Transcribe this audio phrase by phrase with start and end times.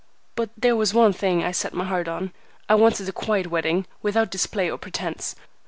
[0.33, 2.33] But there was one thing I set my heart on.
[2.67, 5.35] I wanted a quiet wedding, without display or pretence.